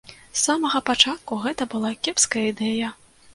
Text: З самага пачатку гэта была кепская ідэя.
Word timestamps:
З 0.27 0.37
самага 0.45 0.79
пачатку 0.87 1.37
гэта 1.43 1.67
была 1.75 1.93
кепская 2.09 2.45
ідэя. 2.55 2.89